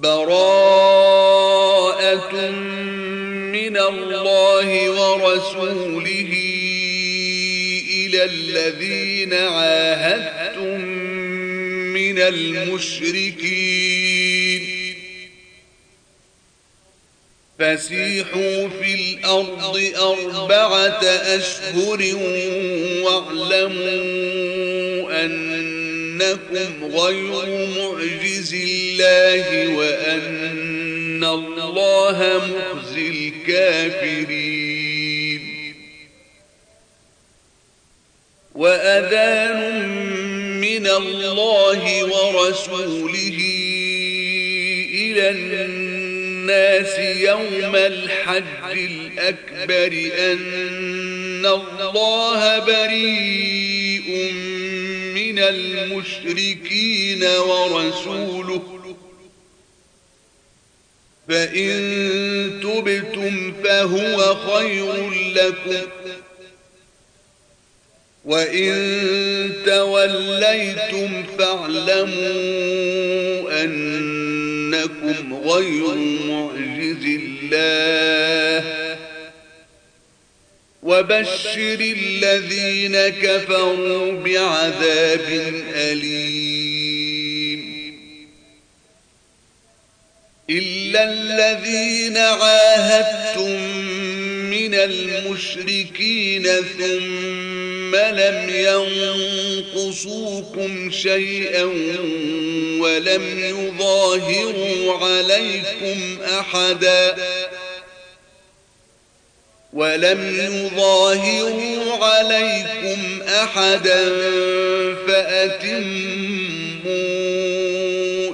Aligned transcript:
براءة 0.00 1.20
من 3.52 3.76
الله 3.76 4.90
ورسوله 4.90 6.32
إلى 7.90 8.24
الذين 8.24 9.34
عاهدتم 9.34 10.80
من 11.92 12.18
المشركين. 12.18 13.82
فسيحوا 17.58 18.68
في 18.68 18.94
الأرض 18.94 19.92
أربعة 19.96 21.02
أشهر 21.04 22.00
واعلموا 23.04 24.32
أنكم 26.22 26.84
غير 26.96 27.68
معجز 27.78 28.54
الله 28.54 29.68
وأن 29.68 31.24
الله 31.24 32.18
مخزي 32.46 33.08
الكافرين. 33.08 34.62
وأذان 38.54 39.88
من 40.60 40.86
الله 40.86 42.04
ورسوله 42.04 43.38
إلى 44.94 45.30
الناس 45.30 46.98
يوم 46.98 47.76
الحج 47.76 48.42
الأكبر 48.72 50.10
أن 50.18 51.46
الله 51.46 52.58
بريء 52.58 54.32
المشركين 55.42 57.24
ورسوله. 57.24 58.62
فإن 61.28 61.70
تبتم 62.62 63.52
فهو 63.64 64.34
خير 64.34 65.10
لكم. 65.10 65.86
وإن 68.24 68.72
توليتم 69.66 71.22
فاعلموا 71.38 72.12
أن 73.64 74.02
إنكم 74.72 75.34
غير 75.34 75.94
معجز 76.28 77.04
الله. 77.04 78.91
وبشر 80.82 81.80
الذين 81.80 83.08
كفروا 83.08 84.12
بعذاب 84.12 85.52
أليم. 85.74 87.62
إلا 90.50 91.12
الذين 91.12 92.16
عاهدتم 92.16 93.60
من 94.50 94.74
المشركين 94.74 96.46
ثم 96.78 97.96
لم 97.96 98.50
ينقصوكم 99.74 100.90
شيئا 100.90 101.64
ولم 102.80 103.38
يظاهروا 103.38 104.98
عليكم 104.98 106.18
أحدا. 106.22 107.16
ولم 109.72 110.36
يظاهروا 110.36 112.04
عليكم 112.04 113.22
أحدا 113.22 114.04
فأتموا 115.06 115.82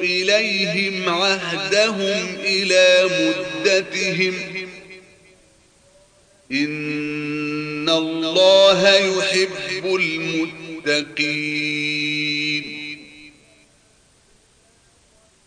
إليهم 0.03 1.09
عهدهم 1.09 2.37
إلى 2.41 3.05
مدتهم. 3.05 4.35
إن 6.53 7.89
الله 7.89 8.97
يحب 8.97 9.85
المتقين. 9.85 10.59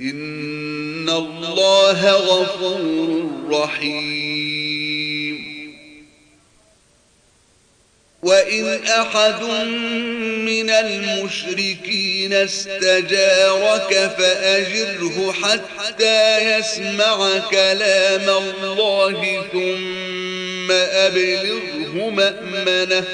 إن 0.00 1.08
الله 1.08 2.10
غفور 2.12 3.30
رحيم 3.50 4.24
وإن 8.22 8.84
أحد 8.84 9.42
من 10.44 10.70
المشركين 10.70 12.32
استجارك 12.32 14.14
فأجره 14.18 15.32
حتى 15.32 16.38
يسمع 16.58 17.38
كلام 17.50 18.28
الله 18.28 19.42
ثم 19.52 20.70
أبلغه 20.72 22.10
مأمنه 22.10 23.04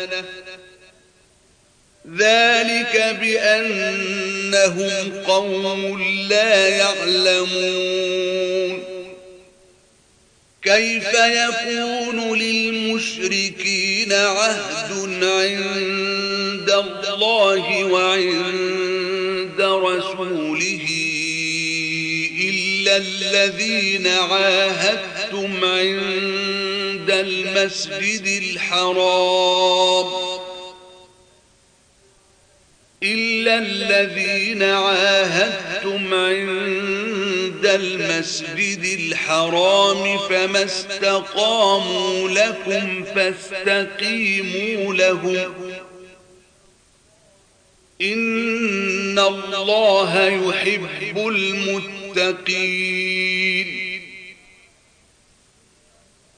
ذلك 2.06 3.16
بأنهم 3.20 5.12
قوم 5.26 6.02
لا 6.28 6.68
يعلمون. 6.68 8.20
كيف 10.62 11.14
يكون 11.14 12.38
للمشركين 12.38 14.12
عهد 14.12 14.90
عند 15.22 16.70
الله 16.70 17.84
وعند 17.84 19.60
رسوله 19.60 20.86
إلا 22.40 22.96
الذين 22.96 24.06
عاهدتم 24.06 25.64
عند 25.64 27.10
المسجد 27.10 28.42
الحرام؟ 28.42 30.06
إلا 33.02 33.58
الذين 33.58 34.62
عاهدتم 34.62 36.14
عند 36.14 37.66
المسجد 37.66 38.98
الحرام 39.00 40.18
فما 40.18 40.64
استقاموا 40.64 42.28
لكم 42.28 43.04
فاستقيموا 43.04 44.94
لهم. 44.94 45.54
إن 48.02 49.18
الله 49.18 50.24
يحب 50.26 51.18
المتقين. 51.28 52.70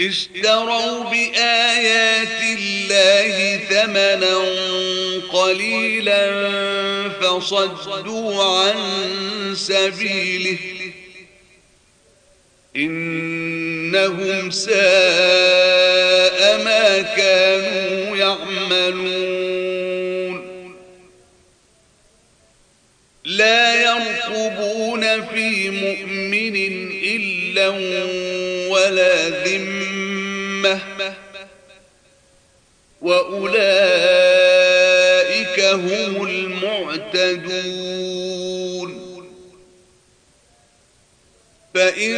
اشتروا 0.00 1.04
بآيات 1.04 2.42
الله 2.58 3.56
ثمنا 3.70 4.36
قليلا 5.32 6.28
فصدوا 7.08 8.44
عن 8.44 8.76
سبيله. 9.56 10.58
إنهم 12.76 14.50
ساء 14.50 14.76
ما 16.64 17.02
كانوا 17.02 17.45
وأولئك 33.06 33.56
هم 35.60 36.26
المعتدون. 36.26 37.86
فإن 41.74 42.16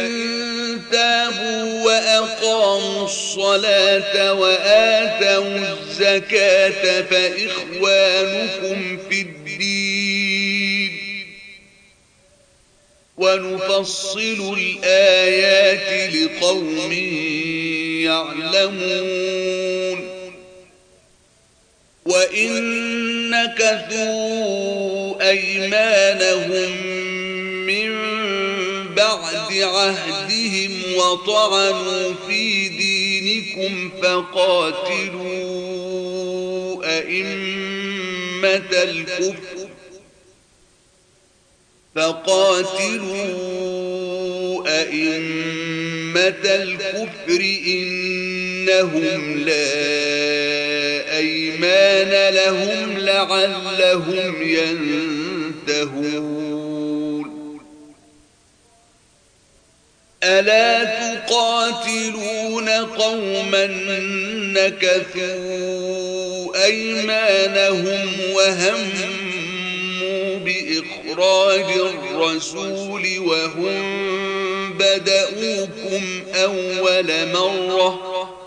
تابوا 0.91 1.85
وأقاموا 1.85 3.05
الصلاة 3.05 4.33
وآتوا 4.33 5.57
الزكاة 5.57 7.01
فإخوانكم 7.01 8.97
في 9.09 9.21
الدين. 9.21 10.91
ونفصل 13.17 14.57
الآيات 14.57 16.13
لقوم 16.13 16.91
يعلمون. 18.03 20.08
وإن 22.09 22.49
نكثوا 23.29 25.29
أيمانهم 25.29 26.71
من 27.65 27.89
بعد 28.95 29.53
عهدهم 29.53 30.71
وطعنوا 30.95 32.13
في 32.27 32.69
دينكم 32.69 33.91
فقاتلوا 34.01 35.49
أئمة 36.97 38.83
الكفر 38.83 39.69
فقاتلوا 41.95 43.19
أئمة 44.81 46.43
الكفر 46.45 47.41
إنهم 47.67 49.37
لا 49.37 50.68
أيمان 51.19 52.33
لهم 52.33 52.97
لعلهم 52.97 54.41
ينتهون. 55.67 56.49
ألا 60.23 60.83
تقاتلون 60.83 62.69
قوما 62.69 63.65
نكثوا 64.53 66.09
أيمانهم 66.65 68.09
وهموا 68.33 69.29
بإخراج 70.45 71.71
الرسول 71.71 73.19
وهم 73.19 74.09
بدأوكم 74.73 76.23
أول 76.35 77.07
مرة 77.33 78.38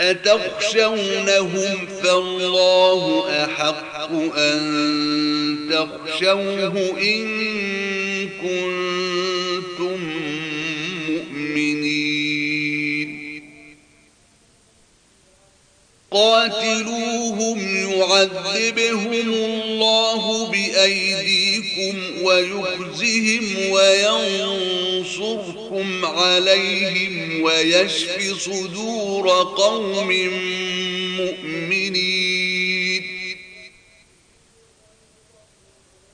أتخشونهم 0.00 1.86
فالله 2.02 3.24
أحق 3.44 4.10
أن 4.38 5.68
تخشوه 5.70 6.74
إن 7.00 7.26
كنتم 8.28 9.15
قاتلوهم 16.16 17.58
يعذبهم 17.92 19.12
الله 19.12 20.46
بأيديكم 20.50 21.94
ويخزهم 22.22 23.70
وينصركم 23.70 25.24
عليهم 26.04 27.42
ويشف 27.42 28.36
صدور 28.40 29.28
قوم 29.56 30.08
مؤمنين 31.16 33.02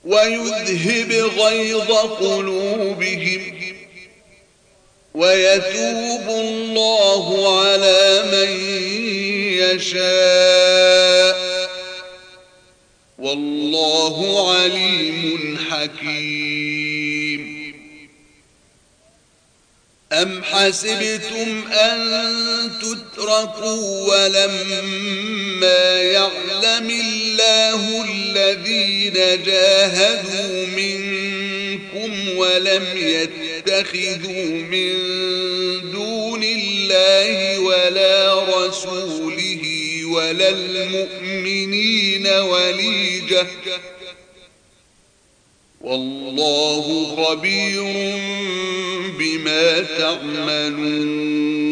ويذهب 0.05 1.13
غيظ 1.13 1.91
قلوبهم 2.21 3.62
ويتوب 5.15 6.29
الله 6.29 7.59
على 7.61 8.23
من 8.33 8.51
يشاء. 9.59 11.37
والله 13.19 14.51
عليم 14.53 15.59
حكيم. 15.71 16.73
أم 20.13 20.45
حسبتم 20.45 21.73
أن 21.73 22.01
تتركوا 22.83 24.09
ولما 24.09 26.03
يعلم 26.03 26.91
الله 26.91 28.05
الذين 28.05 29.43
جاهدوا 29.43 30.67
منكم 30.67 31.62
ولم 32.37 32.87
يتخذوا 32.97 34.45
من 34.45 34.93
دون 35.91 36.45
الله 36.45 37.59
ولا 37.59 38.43
رسوله 38.43 39.63
ولا 40.05 40.49
المؤمنين 40.49 42.27
وليجة. 42.27 43.47
والله 45.81 47.17
خبير 47.17 47.83
بما 49.19 49.81
تعملون. 49.81 51.72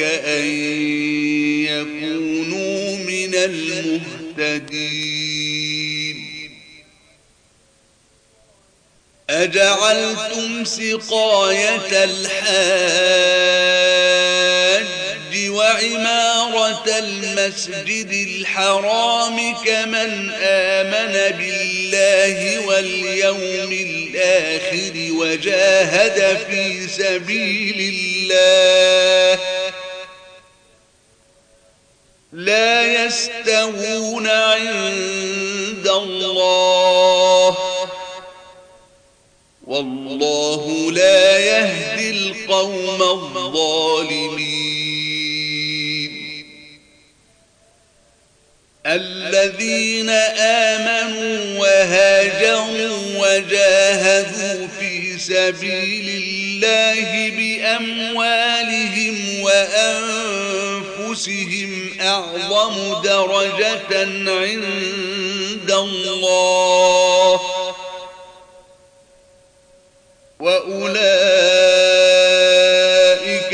أن 0.00 0.44
يكونوا 1.64 2.96
من 2.96 3.34
المهتدين. 3.34 4.96
أجعلتم 9.30 10.64
سقاية 10.64 12.04
الحاج 12.04 13.36
وعمارة 15.48 16.98
المسجد 16.98 18.10
الحرام 18.28 19.54
كمن 19.64 20.30
آمن 20.42 21.36
بالله 21.38 22.66
واليوم 22.66 23.72
الآخر 23.72 24.92
وجاهد 25.12 26.38
في 26.50 26.88
سبيل 26.88 27.94
الله 27.94 29.55
لا 32.36 33.04
يستوون 33.04 34.26
عند 34.28 35.88
الله. 35.88 37.56
والله 39.66 40.92
لا 40.92 41.38
يهدي 41.38 42.10
القوم 42.10 43.02
الظالمين. 43.02 44.56
الذين 48.86 50.10
آمنوا 50.40 51.60
وهاجروا 51.60 52.96
وجاهدوا 53.18 54.66
في 54.80 55.18
سبيل 55.18 56.22
الله 56.22 57.30
بأموالهم 57.30 59.16
وأنفسهم 59.42 60.85
أعظم 62.00 63.02
درجة 63.02 63.92
عند 64.30 65.70
الله. 65.70 67.40
وأولئك 70.40 70.96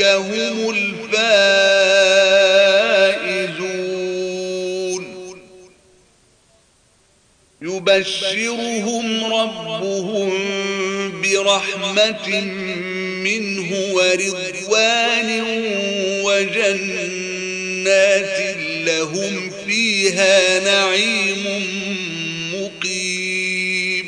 هم 0.01 0.69
الفائزون. 0.69 1.53
يبشرهم 7.61 9.33
ربهم 9.33 10.31
برحمة 11.21 12.29
منه 13.23 13.69
ورضوان 13.93 15.29
وجنات 17.83 18.57
لهم 18.87 19.51
فيها 19.65 20.59
نعيم 20.59 21.43
مقيم. 22.53 24.05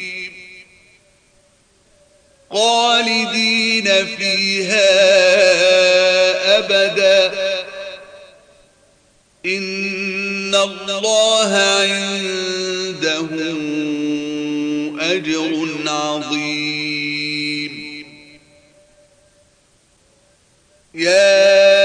خالدين 2.51 4.05
فيها 4.05 4.87
أبدا. 6.57 7.33
إن 9.45 10.55
الله 10.55 11.53
عنده 11.55 13.27
أجر 14.99 15.67
عظيم. 15.87 16.95
يا 20.95 21.84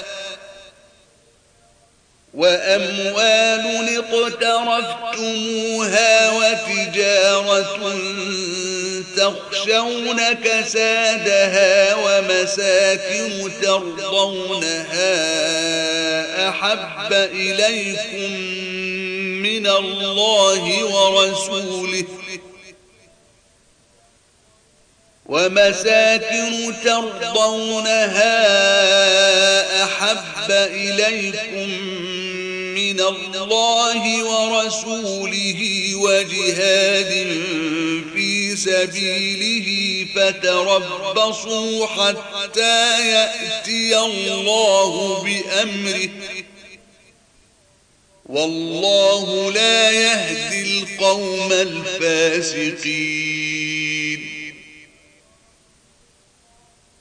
وأموال 2.33 3.89
اقترفتموها 5.11 6.31
وتجارة 6.31 7.99
تخشون 9.17 10.33
كسادها 10.33 11.95
ومساكن 11.95 13.51
ترضونها 13.61 15.11
أحب 16.49 17.13
إليكم 17.13 18.31
من 19.43 19.67
الله 19.67 20.83
ورسوله 20.85 22.05
ومساكن 25.25 26.73
ترضونها 26.83 28.33
أحب 29.83 30.51
إليكم 30.51 32.10
من 32.81 32.99
الله 32.99 34.23
ورسوله 34.23 35.61
وجهاد 35.95 37.11
في 38.13 38.55
سبيله 38.55 39.67
فتربصوا 40.15 41.87
حتى 41.87 43.11
يأتي 43.11 43.99
الله 43.99 45.23
بأمره. 45.23 46.09
والله 48.25 49.51
لا 49.51 49.91
يهدي 49.91 50.79
القوم 50.79 51.51
الفاسقين. 51.51 53.50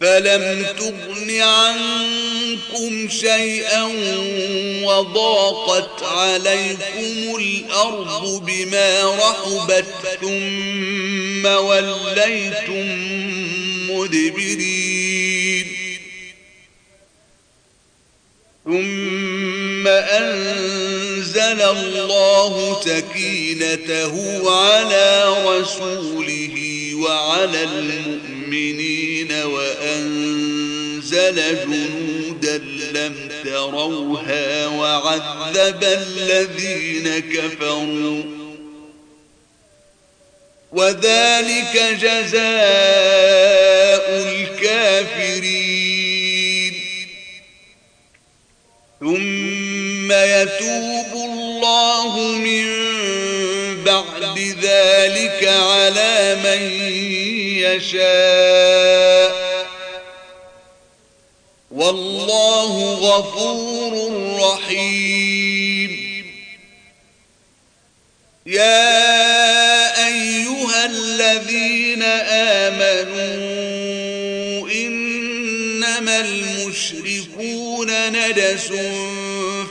فلم 0.00 0.66
تغن 0.78 1.40
عنكم 1.40 3.08
شيئا 3.08 3.84
وضاقت 4.82 6.02
عليكم 6.02 7.36
الأرض 7.36 8.44
بما 8.46 9.16
رحبت 9.16 9.84
ثم 10.20 11.46
وليتم 11.46 12.86
مدبرين. 13.90 15.66
ثم 18.64 19.86
أنزل 19.88 21.62
الله 21.62 22.80
سكينته 22.84 24.14
على 24.50 25.36
رسوله 25.46 26.56
وعلى 26.94 27.62
المؤمنين. 27.62 28.27
وأنزل 29.46 31.34
جنودا 31.34 32.58
لم 32.92 33.14
تروها 33.44 34.66
وعذب 34.66 35.84
الذين 35.84 37.18
كفروا. 37.18 38.22
وذلك 40.72 41.96
جزاء 42.00 42.38
الكافرين. 44.10 45.78
ثم 49.00 50.12
يتوب 50.12 51.12
الله 51.14 52.18
من 52.36 52.64
بعد 53.84 54.38
ذلك 54.62 55.48
على 55.48 56.36
من 56.44 56.62
يشاء. 57.62 59.48
والله 61.70 62.94
غفور 62.94 64.12
رحيم. 64.40 66.08
يا 68.46 70.06
أيها 70.06 70.86
الذين 70.86 72.02
آمنوا 72.02 73.48
إنما 74.70 76.20
المشركون 76.20 77.90
ندس 78.12 78.70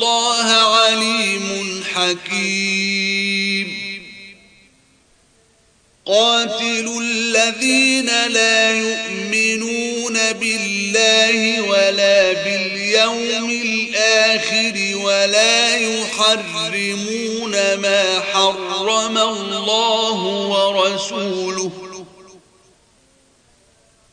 الله 0.00 0.48
عليم 0.52 1.84
حكيم. 1.94 3.68
قاتلوا 6.06 7.00
الذين 7.00 8.06
لا 8.28 8.70
يؤمنون 8.72 10.32
بالله 10.32 11.60
ولا 11.60 12.32
باليوم 12.32 13.50
الآخر 13.50 14.96
ولا 15.04 15.76
يحرمون 15.76 17.52
ما 17.74 18.20
حرم 18.20 19.18
الله 19.18 20.18
ورسوله. 20.24 21.89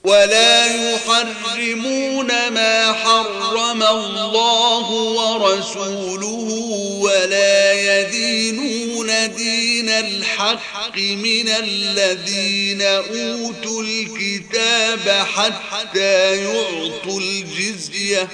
ولا 0.08 0.66
يحرمون 0.66 2.28
ما 2.28 2.94
حرم 2.94 3.84
الله 3.84 4.92
ورسوله 4.92 6.48
ولا 7.02 7.74
يدينون 7.74 9.36
دين 9.36 9.90
الحق 9.90 10.98
من 10.98 11.50
الذين 11.50 12.82
أوتوا 12.82 13.84
الكتاب 13.84 15.26
حتى 15.36 16.36
يعطوا 16.36 17.20
الجزية. 17.20 18.30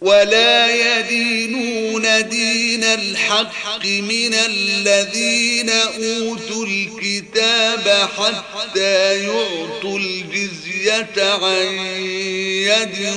ولا 0.00 0.98
يدينون 0.98 2.28
دين 2.28 2.84
الحق 2.84 3.86
من 3.86 4.34
الذين 4.34 5.70
أوتوا 5.70 6.66
الكتاب 6.66 8.08
حتى 8.18 9.26
يعطوا 9.26 9.98
الجزية 9.98 11.14
عن 11.18 11.66
يد 12.68 13.14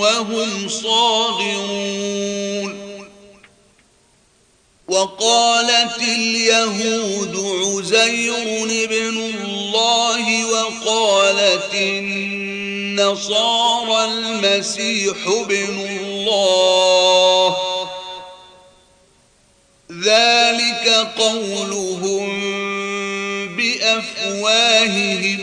وهم 0.00 0.68
صاغرون. 0.68 2.12
وقالت 4.88 5.98
اليهود 6.02 7.36
عزير 7.36 8.44
بن 8.90 9.16
الله 9.44 10.46
وقالت 10.46 11.74
النصارى 12.92 14.04
المسيح 14.04 15.16
بن 15.48 15.86
الله. 16.00 17.56
ذلك 20.04 20.88
قولهم 21.18 22.28
بأفواههم. 23.56 25.40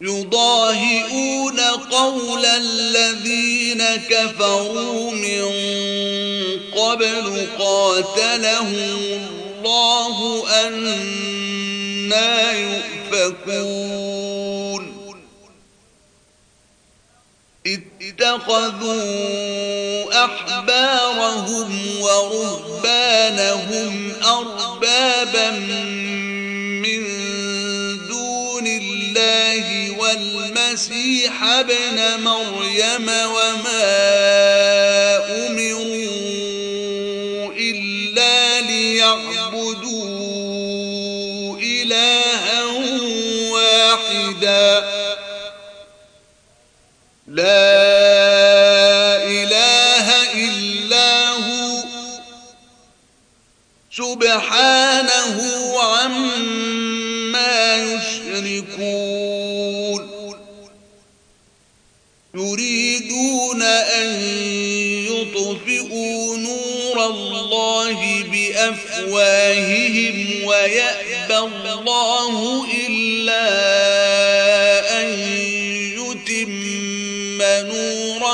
يضاهئون 0.00 1.60
قول 1.90 2.46
الذين 2.46 3.82
كفروا 4.10 5.10
من 5.10 5.44
قبل 6.76 7.46
قاتلهم 7.58 8.98
الله 9.64 10.44
أنا 10.66 12.52
يؤفكون. 12.52 14.07
اتخذوا 18.20 20.10
أحبارهم 20.24 22.00
ورهبانهم 22.00 23.92
أربابا 24.24 25.50
من 26.82 27.02
دون 28.08 28.66
الله 28.66 29.90
والمسيح 29.98 31.44
ابن 31.44 32.20
مريم 32.22 33.08
وما 33.08 33.86
أمروا 35.46 36.08
إلا 37.58 38.60
ليعبدوا 38.60 40.08
إلها 41.62 42.62
واحدا 43.52 44.97
لا 47.28 49.22
إله 49.22 50.32
إلا 50.32 51.28
هو. 51.28 51.82
سبحانه 53.92 55.36
عما 55.80 57.76
يشركون. 57.76 59.28
يريدون 62.34 63.62
أن 63.62 64.20
يطفئوا 65.04 66.36
نور 66.36 67.06
الله 67.06 68.22
بأفواههم 68.22 70.16
ويأبى 70.44 71.38
الله 71.38 72.66
إلا 72.88 73.48
أن 74.62 74.67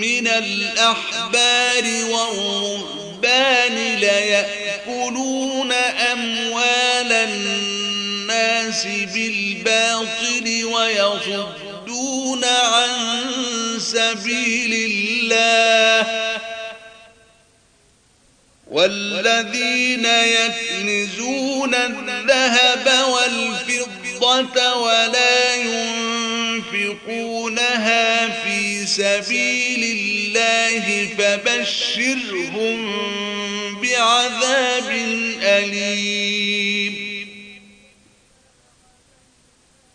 من 0.00 0.28
الأحبار 0.28 1.84
والرهبان 2.04 3.94
ليأكلون 3.96 5.72
أموال 6.12 7.12
الناس 7.12 8.86
بالباطل 8.86 10.64
ويصدون 10.64 12.44
عن 12.44 12.90
سبيل 13.78 14.72
الله 14.90 16.24
والذين 18.70 20.04
يكنزون 20.06 21.74
الذهب 21.74 23.08
والفضة 23.08 24.74
ولا 24.74 25.54
ينفقونها 26.74 28.28
في 28.28 28.86
سبيل 28.86 29.96
الله 29.96 31.08
فبشرهم 31.18 32.92
بعذاب 33.82 34.90
أليم. 35.42 36.94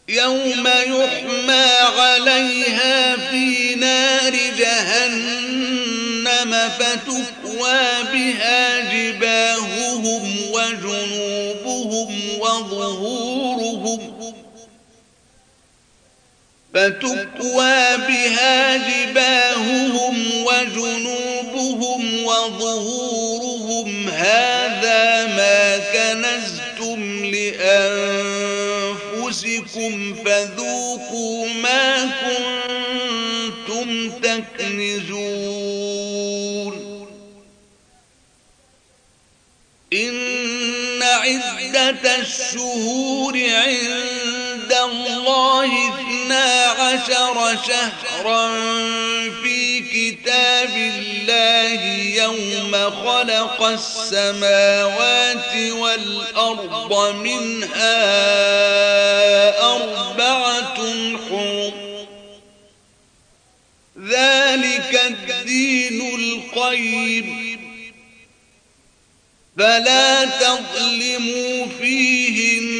يوم 0.09 0.67
يحمى 0.67 1.65
عليها 1.99 3.15
في 3.15 3.75
نار 3.75 4.33
جهنم 4.57 5.89
فتكوى 6.79 8.03
بها 8.13 8.79
جباههم 8.93 10.23
وجنوبهم 10.51 12.09
وظهورهم 12.39 13.28
فتكوى 16.79 17.97
بها 18.07 18.77
جباههم 18.77 20.15
وجنوبهم 20.45 22.23
وظهورهم. 22.23 24.09
هذا 24.09 25.27
ما 25.27 25.77
كنزتم 25.77 27.25
لأنفسكم 27.25 28.33
فذوقوا 30.25 31.47
ما 31.47 32.11
كنتم 32.21 34.09
تكنزون. 34.09 35.49
إن 39.93 41.03
عدة 41.03 42.17
الشهور 42.19 43.33
عند 43.33 44.73
الله 44.73 45.71
اثنا 46.29 46.63
عشر 46.63 47.57
شهرا 47.67 48.47
في 49.43 49.79
كتاب 49.79 50.69
الله 50.75 51.85
يوم 52.23 52.71
خلق 52.89 53.63
السماوات 53.63 55.55
والأرض 55.71 57.15
منها 57.15 57.95
أربعة 59.61 60.77
حرم 61.29 62.05
ذلك 64.07 65.01
الدين 65.05 66.01
القيم 66.15 67.59
فلا 69.57 70.25
تظلموا 70.25 71.65
فيهن 71.81 72.79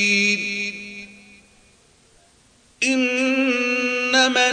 إنما 4.37 4.49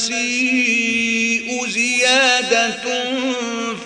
النسيء 0.00 1.66
زيادة 1.68 2.82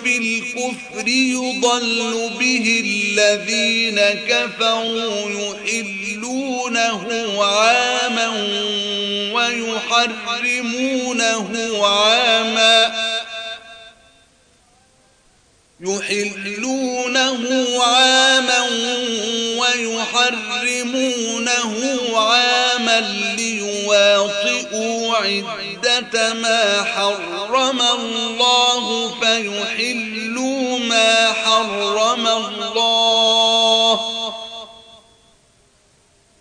في 0.03 0.17
الكفر 0.17 1.07
يضل 1.07 2.31
به 2.39 2.83
الذين 2.85 3.99
كفروا 4.27 5.29
يحلونه 5.29 7.07
عاما 7.43 8.27
ويحرمونه 9.33 10.77
عاما 11.85 13.06
يحلونه 15.81 17.45
عاما 17.83 18.61
ويحرمونه 19.59 20.93
عاما 22.15 22.99
ليواطئوا 23.37 25.15
عدة 25.15 26.33
ما 26.33 26.83
حرم 26.83 27.81
الله 27.81 29.09
فيحلوا 29.19 30.79
ما 30.79 31.33
حرم 31.33 32.27
الله. 32.27 33.99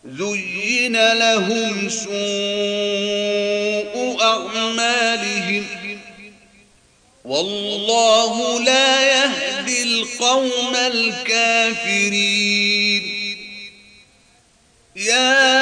زين 0.04 1.12
لهم 1.12 1.88
سوء 1.88 2.16
أعمالهم. 4.22 5.75
والله 7.26 8.60
لا 8.60 9.02
يهدي 9.02 9.82
القوم 9.82 10.76
الكافرين. 10.76 12.56
يا 14.96 15.56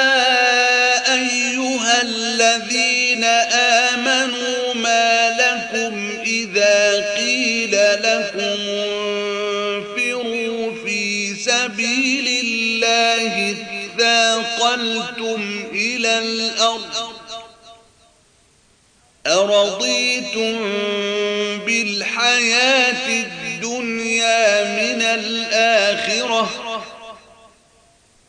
أيها 1.14 2.02
الذين 2.02 3.24
آمنوا 3.94 4.74
ما 4.74 5.30
لكم 5.30 6.18
إذا 6.26 7.14
قيل 7.16 7.72
لكم 8.02 8.60
انفروا 9.98 10.74
في 10.84 11.34
سبيل 11.34 12.28
الله 12.44 13.56
اثاقلتم 13.96 15.68
إلى 15.72 16.18
الأرض 16.18 17.14
أرضيتم 19.26 20.93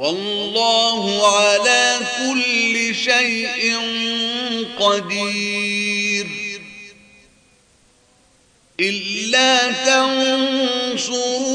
والله 0.00 1.02
على 1.36 1.98
كل 2.18 2.94
شيء 2.94 3.76
قدير. 4.78 6.26
إلا 8.80 9.72
تنصروه 10.92 11.48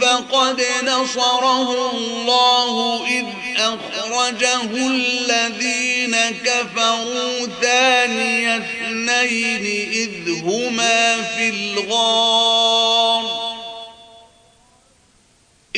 فقد 0.00 0.62
نصره 0.84 1.90
الله 1.90 3.06
إذ 3.06 3.26
أخرجه 3.56 4.70
الذين 4.86 6.16
كفروا 6.44 7.46
ثاني 7.62 8.56
اثنين 8.56 9.64
إذ 9.92 10.42
هما 10.44 11.22
في 11.22 11.48
الغار. 11.48 13.21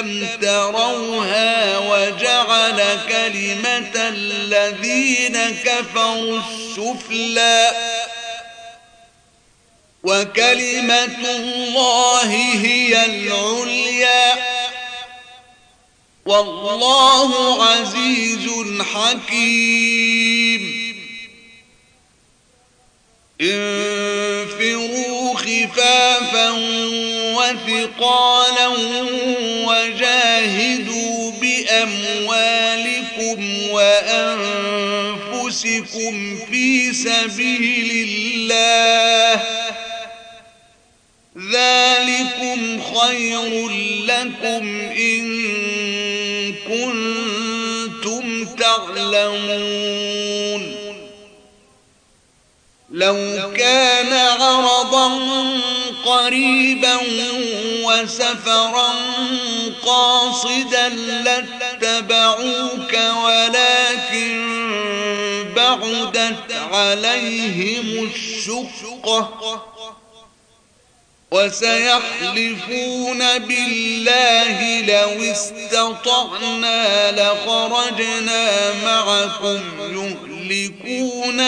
لم 0.00 0.28
تروها 0.40 1.78
وجعل 1.78 2.98
كلمة 3.08 4.08
الذين 4.08 5.56
كفروا 5.64 6.38
السفلى. 6.38 7.72
وكلمة 10.02 11.30
الله 11.30 12.30
هي 12.64 13.04
العليا. 13.06 14.38
والله 16.26 17.62
عزيز 17.64 18.48
حكيم. 18.94 20.80
انفروا 23.40 25.34
خفافا 25.34 26.50
وثقالا 27.36 28.66
وجاهدوا 29.70 31.32
بأموالكم 31.40 33.38
وأنفسكم 33.70 34.56
في 36.50 36.92
سبيل 36.92 37.90
الله. 38.08 39.42
ذلكم 41.52 42.80
خير 42.94 43.68
لكم 44.04 44.64
إن 44.90 45.24
كنتم 46.68 48.24
تعلمون. 48.54 50.00
لو 52.90 53.52
كان 53.56 54.12
عرضا 54.12 55.08
قريبا 56.04 56.96
وسفرا 58.02 58.92
قاصدا 59.86 60.88
لاتبعوك 61.24 62.92
ولكن 63.24 64.50
بعدت 65.56 66.52
عليهم 66.72 68.10
الشقة. 68.10 69.69
وسيحلفون 71.32 73.18
بالله 73.38 74.80
لو 74.80 75.22
استطعنا 75.22 77.10
لخرجنا 77.12 78.72
معكم 78.84 79.60
يهلكون 79.80 81.40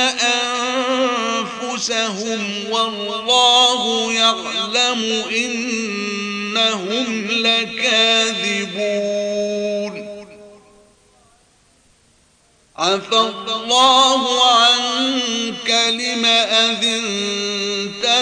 أنفسهم 1.53 2.41
والله 2.71 4.13
يعلم 4.13 5.03
إنهم 5.37 7.07
لكاذبون. 7.31 8.13
عفى 12.77 13.19
الله 13.19 14.23
عنك 14.55 15.71
لم 15.71 16.25
أذنت 16.27 17.62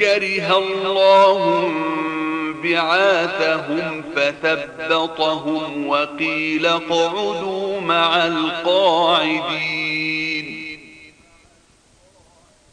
كره 0.00 0.58
الله 0.58 1.70
بعاثهم 2.62 4.02
فثبطهم 4.16 5.86
وقيل 5.86 6.66
اقعدوا 6.66 7.80
مع 7.80 8.26
القاعدين. 8.26 9.90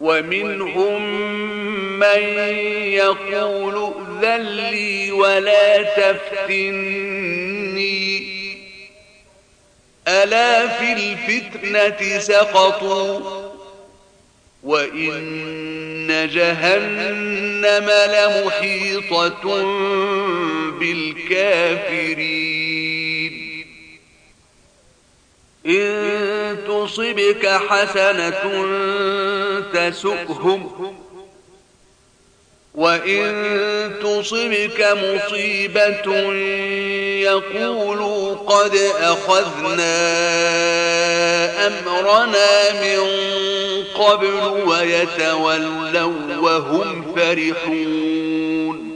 ومنهم 0.00 1.02
من 1.98 2.22
يقول 2.92 3.94
ائذن 4.22 4.42
لي 4.70 5.12
ولا 5.12 5.82
تفتني. 5.82 7.16
ألا 10.08 10.68
في 10.68 10.92
الفتنة 10.92 12.18
سقطوا 12.18 13.20
وإن 14.62 16.28
جهنم 16.32 17.90
لمحيطة 18.08 19.44
بالكافرين. 20.80 22.16
إن 25.66 26.56
تصبك 26.68 27.46
حسنة 27.68 28.66
تسؤهم 29.74 30.92
وإن 32.74 33.92
تصبك 34.02 34.96
مصيبة 35.02 36.32
يقولوا 37.22 38.34
قد 38.34 38.76
أخذنا 39.00 39.96
أمرنا 41.66 42.72
من 42.82 43.00
قبل 43.94 44.62
ويتولوا 44.66 46.36
وهم 46.36 47.14
فرحون. 47.16 48.95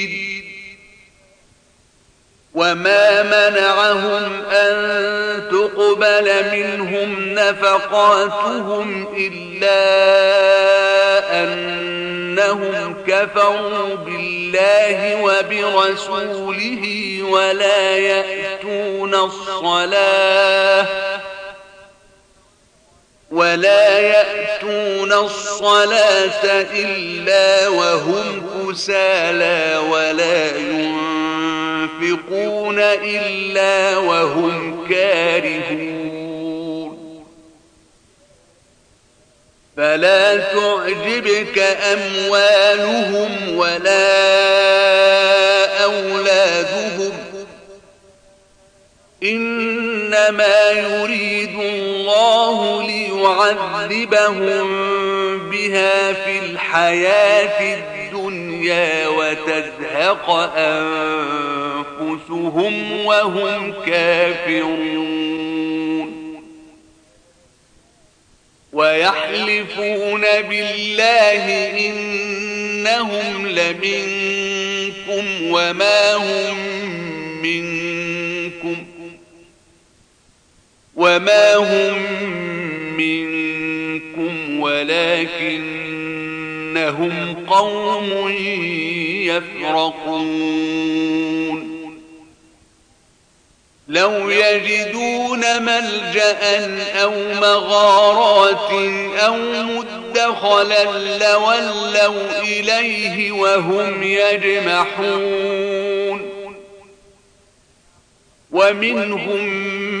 وما 2.55 3.23
منعهم 3.23 4.45
أن 4.51 4.73
تقبل 5.51 6.31
منهم 6.51 7.33
نفقاتهم 7.33 9.07
إلا 9.17 9.81
أنهم 11.43 12.95
كفروا 13.07 13.95
بالله 13.95 15.21
وبرسوله 15.21 16.83
ولا 17.23 17.97
يأتون 17.97 19.15
الصلاة 19.15 20.85
ولا 23.31 23.99
يأتون 23.99 25.13
الصلاة 25.13 26.45
إلا 26.73 27.67
وهم 27.67 28.49
كسالى 28.71 29.77
ولا 29.89 30.57
ينفقون 30.57 31.20
إلا 32.77 33.97
وهم 33.97 34.87
كارهون. 34.89 36.11
فلا 39.77 40.37
تعجبك 40.37 41.59
أموالهم 41.59 43.57
ولا 43.57 44.23
أولادهم. 45.83 47.11
إنما 49.23 50.69
يريد 50.71 51.59
الله 51.59 52.83
ليعذبهم 52.83 54.67
بها 55.49 56.13
في 56.13 56.39
الحياة 56.39 57.73
الدنيا. 57.73 58.00
وتزهق 59.07 60.29
أنفسهم 61.99 63.05
وهم 63.05 63.73
كافرون. 63.85 65.41
ويحلفون 68.73 70.21
بالله 70.21 71.45
إنهم 71.87 73.47
لمنكم 73.47 75.25
وما 75.51 76.13
هم 76.13 76.57
منكم 77.41 78.85
وما 80.95 81.55
هم 81.55 82.01
منكم 82.97 84.59
ولكنهم 86.81 87.45
قوم 87.45 88.29
يفرقون. 89.25 90.71
لو 93.87 94.29
يجدون 94.29 95.63
ملجأ 95.63 96.37
أو 97.03 97.11
مغارات 97.33 98.71
أو 99.19 99.35
مدخلا 99.63 100.83
لولوا 101.17 102.41
إليه 102.41 103.31
وهم 103.31 104.03
يجمحون. 104.03 105.51
ومنهم 108.51 110.00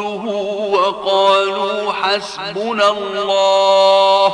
وقالوا 0.91 1.91
حسبنا 1.91 2.89
الله. 2.89 4.33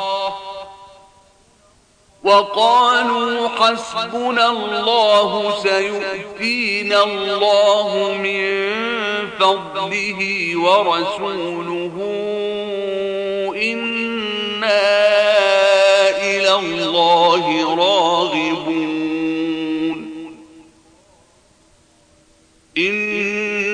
وقالوا 2.24 3.48
حسبنا 3.48 4.50
الله 4.50 5.54
سيؤتينا 5.64 7.04
الله 7.04 8.14
من 8.24 8.50
فضله 9.40 10.20
ورسوله. 10.56 11.96
إنا 13.56 14.88
إلى 16.18 16.56
الله 16.56 17.76
راغبون. 17.76 18.98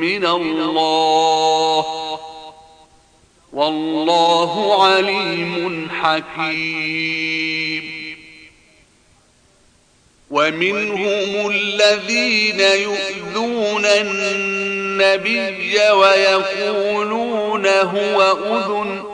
من 0.00 0.26
الله. 0.26 1.84
والله 3.52 4.84
عليم 4.84 5.88
حكيم. 6.02 7.94
ومنهم 10.30 11.50
الذين 11.50 12.60
يؤذون 12.60 13.84
النبي 13.84 15.78
ويقولون 15.90 17.66
هو 17.66 18.22
أذن. 18.22 19.13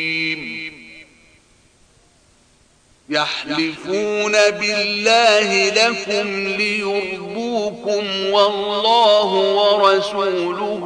يحلفون 3.11 4.31
بالله 4.31 5.69
لكم 5.69 6.47
ليرضوكم 6.47 8.03
والله 8.31 9.25
ورسوله 9.33 10.85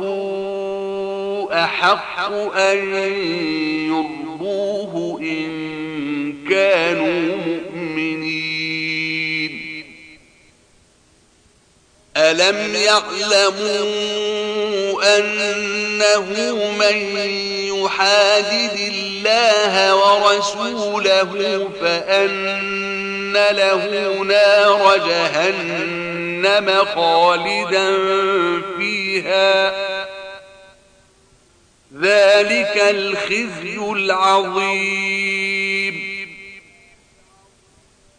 أحق 1.51 2.32
أن 2.57 2.95
يرضوه 3.86 5.19
إن 5.21 5.53
كانوا 6.49 7.38
مؤمنين. 7.38 7.86
ألم 12.17 12.76
يعلموا 12.76 14.15
أنه 15.17 16.26
من 16.80 17.15
يحادد 17.86 18.77
الله 18.93 19.95
ورسوله 19.95 21.69
فأن 21.81 23.33
له 23.33 24.13
نار 24.23 24.97
جهنم 24.97 26.86
خالدا 26.95 27.97
فيها. 28.77 29.69
ذلك 32.01 32.77
الخزي 32.89 33.77
العظيم. 33.77 35.44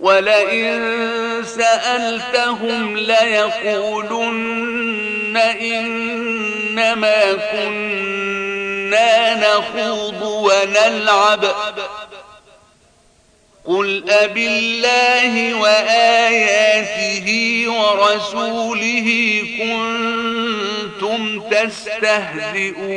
ولئن 0.00 1.44
سألتهم 1.44 2.96
ليقولن 2.96 4.56
إنما 5.60 7.32
كنا 7.52 9.34
نخوض 9.34 10.22
ونلعب. 10.22 11.44
قل 13.64 14.10
أب 14.10 14.36
الله 14.36 15.54
وآياته 15.54 17.28
ورسوله 17.68 19.08
كنتم 19.58 21.40
تستهزئون. 21.50 22.96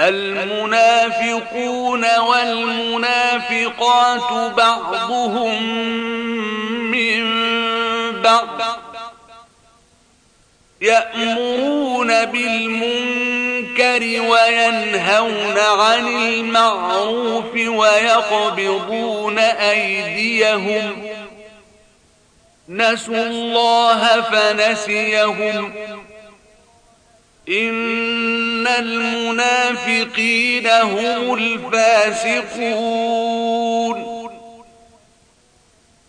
المنافقون 0.00 2.04
والمنافقات 2.18 3.72
بعضهم 4.56 5.62
من 6.90 7.22
بعض 8.22 8.60
يأمرون 10.80 12.24
بالمنكر 12.24 13.40
المنكر 13.80 14.30
وينهون 14.30 15.58
عن 15.58 16.06
المعروف 16.06 17.54
ويقبضون 17.54 19.38
أيديهم 19.38 21.02
نسوا 22.68 23.26
الله 23.26 24.20
فنسيهم 24.20 25.72
إن 28.60 28.66
المنافقين 28.66 30.66
هم 30.66 31.34
الفاسقون 31.34 32.60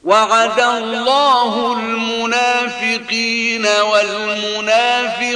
وعد 0.04 0.60
الله 0.60 1.74
المنافقين 1.74 3.68
والمنافقات 3.92 5.30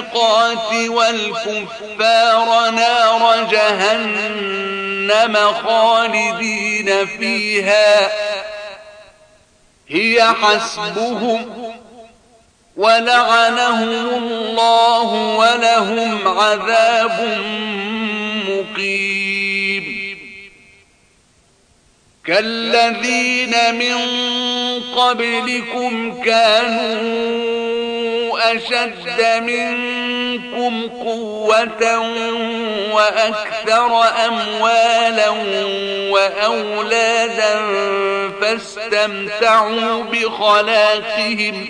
والكفار 0.88 2.70
نار 2.70 3.48
جهنم 3.52 5.38
خالدين 5.64 7.06
فيها 7.06 8.12
هي 9.88 10.24
حسبهم 10.24 11.76
ولعنهم 12.78 14.10
الله 14.10 15.14
ولهم 15.38 16.28
عذاب 16.28 17.40
مقيم. 18.50 19.86
كالذين 22.26 23.76
من 23.76 23.96
قبلكم 24.96 26.22
كانوا 26.22 27.56
أشد 28.56 29.44
منكم 29.44 30.88
قوة 30.88 32.00
وأكثر 32.92 34.04
أموالا 34.28 35.30
وأولادا 36.10 37.62
فاستمتعوا 38.42 40.04
بخلاقهم 40.04 41.68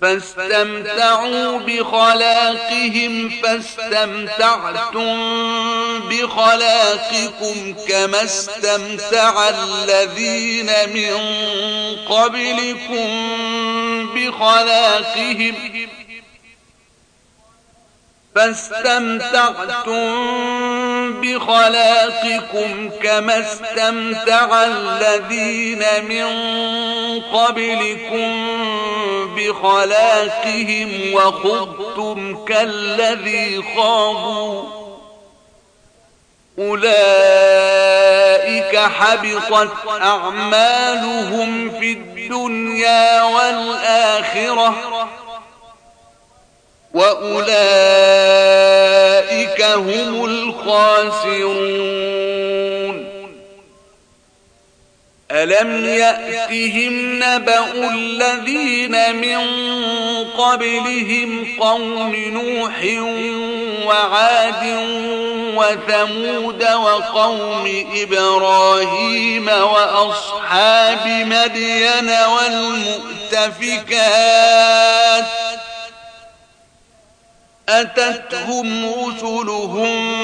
فاستمتعوا 0.00 1.58
بخلاقهم 1.58 3.30
فاستمتعتم 3.42 5.14
بخلاقكم 6.08 7.74
كما 7.88 8.24
استمتع 8.24 9.48
الذين 9.48 10.70
من 10.94 11.16
قبلكم 12.08 13.08
بخلاقهم. 14.14 15.54
فاستمتعتم 18.34 20.00
بخلاقكم 21.20 22.90
كما 23.02 23.40
استمتع 23.40 24.64
الذين 24.64 25.84
من 26.08 26.26
قبلكم 27.20 28.32
بخلاقهم 29.36 31.14
وخضتم 31.14 32.44
كالذي 32.44 33.64
خاضوا. 33.76 34.62
أولئك 36.58 36.94
حبطت 38.78 39.70
أعمالهم 40.02 41.70
في 41.80 41.92
الدنيا 41.92 43.22
والآخرة. 43.22 44.74
وأولئك 46.94 47.54
هم 49.62 50.24
الخاسرون 50.24 51.84
ألم 55.30 55.84
يأتهم 55.84 57.18
نبأ 57.22 57.90
الذين 57.94 59.16
من 59.16 59.38
قبلهم 60.38 61.46
قوم 61.60 62.14
نوح 62.16 62.84
وعاد 63.86 64.78
وثمود 65.56 66.62
وقوم 66.62 67.86
إبراهيم 67.94 69.48
وأصحاب 69.48 71.06
مدين 71.06 72.10
والمؤتفكات 73.30 73.84
أتتهم 77.68 78.94
رسلهم 79.06 80.14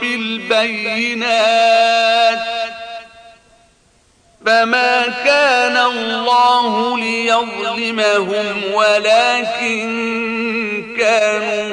بالبينات 0.00 1.66
فما 4.46 5.06
كان 5.24 5.76
الله 5.76 6.98
ليظلمهم 6.98 8.62
ولكن 8.74 9.86
كانوا 10.98 11.66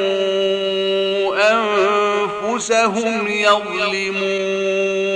أنفسهم 1.52 3.28
يظلمون 3.28 5.13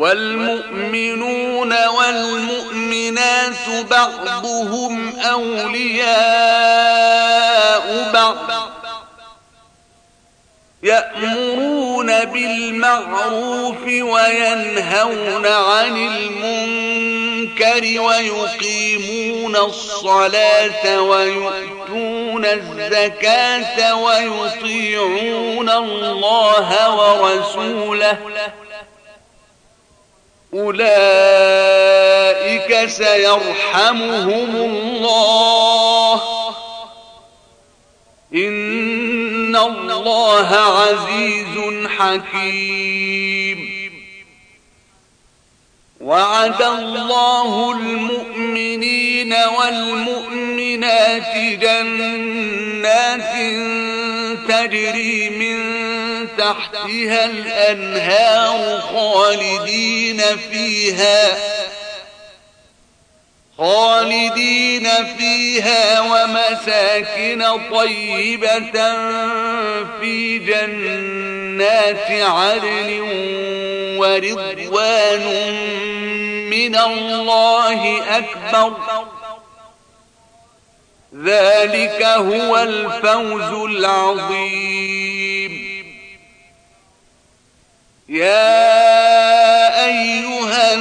والمؤمنون 0.00 1.72
والمؤمنات 1.86 3.68
بعضهم 3.90 5.18
أولياء 5.18 6.10
بعض. 8.12 8.36
يأمرون 10.82 12.24
بالمعروف 12.24 13.82
وينهون 13.86 15.46
عن 15.46 15.96
المنكر 15.96 17.82
ويقيمون 18.00 19.56
الصلاة 19.56 21.00
ويؤتون 21.00 22.44
الزكاة 22.44 23.94
ويطيعون 23.94 25.70
الله 25.70 26.94
ورسوله. 26.94 28.18
أولئك 30.54 30.80
سيرحمهم 32.88 34.56
الله. 34.56 36.22
إن 38.34 39.56
الله 39.56 40.54
عزيز 40.56 41.86
حكيم. 41.98 43.79
وعد 46.00 46.62
الله 46.62 47.72
المؤمنين 47.72 49.34
والمؤمنات 49.58 51.36
جنات 51.60 53.30
تجري 54.48 55.30
من 55.30 55.58
تحتها 56.38 57.24
الأنهار 57.24 58.80
خالدين 58.80 60.22
فيها 60.52 61.38
خالدين 63.60 64.88
فيها 65.18 66.00
ومساكن 66.00 67.44
طيبة 67.72 68.72
في 70.00 70.38
جنات 70.38 72.10
عدن 72.10 73.00
ورضوان 73.98 75.24
من 76.50 76.76
الله 76.76 78.02
أكبر. 78.18 78.76
ذلك 81.24 82.02
هو 82.02 82.56
الفوز 82.56 83.70
العظيم. 83.70 85.52
يا 88.08 88.66
أيها 89.86 90.74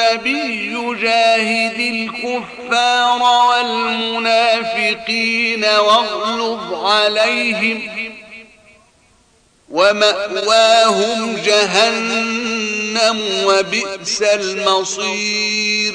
النبي 0.00 0.94
جاهد 1.02 1.80
الكفار 1.80 3.22
والمنافقين 3.48 5.64
واغلظ 5.64 6.84
عليهم 6.84 7.82
ومأواهم 9.70 11.36
جهنم 11.44 13.20
وبئس 13.44 14.22
المصير. 14.22 15.94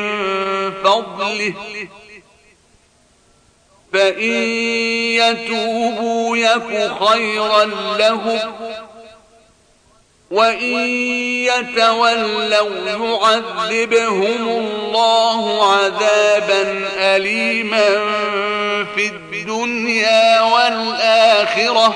فضله. 0.91 1.53
فإن 3.93 4.43
يتوبوا 5.21 6.37
يك 6.37 6.91
خيرا 7.03 7.65
لهم 7.97 8.39
وإن 10.31 10.89
يتولوا 11.45 12.43
يعذبهم 12.95 14.49
الله 14.49 15.73
عذابا 15.73 16.89
أليما 16.97 17.89
في 18.95 19.07
الدنيا 19.07 20.41
والآخرة. 20.41 21.95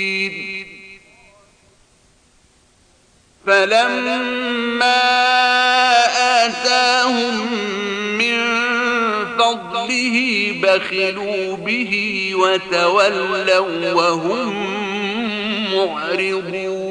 فلما 3.47 5.01
آتاهم 6.45 7.35
من 8.17 8.37
فضله 9.37 10.55
بخلوا 10.63 11.55
به 11.57 11.93
وتولوا 12.35 13.93
وهم 13.93 14.53
معرضون. 15.73 16.90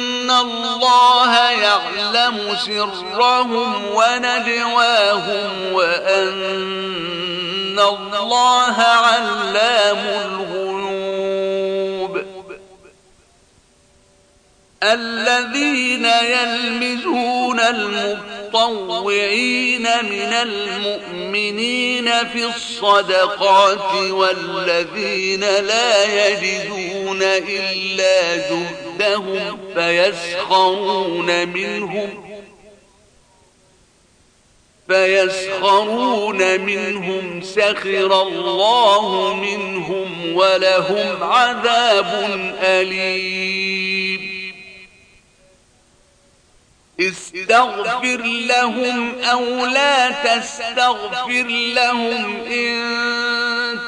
الله 0.41 1.35
يعلم 1.51 2.55
سرهم 2.65 3.85
ونجواهم 3.95 5.73
وأن 5.73 6.99
الله 7.79 8.81
علام 8.81 9.97
الغيوب 10.25 10.51
الذين 14.83 16.05
يلمزون 16.05 17.59
المطوعين 18.55 19.81
من 19.81 20.33
المؤمنين 20.33 22.05
في 22.27 22.45
الصدقات 22.45 24.11
والذين 24.11 25.39
لا 25.39 26.27
يجدون 26.27 27.21
إلا 27.23 28.35
جهدهم 28.35 29.59
فيسخرون 29.75 31.47
منهم 31.47 32.31
فيسخرون 34.87 36.61
منهم 36.61 37.41
سخر 37.41 38.21
الله 38.21 39.33
منهم 39.33 40.35
ولهم 40.35 41.23
عذاب 41.23 42.39
أليم 42.61 44.40
استغفر 47.01 48.21
لهم 48.25 49.21
أو 49.23 49.65
لا 49.65 50.11
تستغفر 50.11 51.47
لهم. 51.75 52.43
إن 52.43 52.91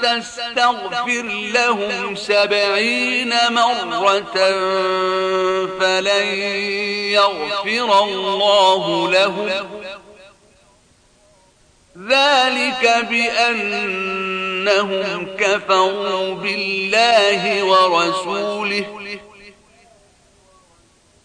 تستغفر 0.03 1.23
لهم 1.53 2.15
سبعين 2.15 3.33
مرة 3.49 4.33
فلن 5.79 6.27
يغفر 7.13 8.03
الله 8.03 9.11
لهم. 9.11 9.49
ذلك 12.09 12.83
بأنهم 13.09 14.17
كفروا 15.39 16.33
بالله 16.33 17.63
ورسوله. 17.63 18.85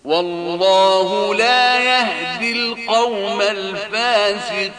والله 0.05 1.35
لا 1.35 1.79
يهدي 1.81 2.53
القوم 2.53 3.41
الفاسقين. 3.41 4.79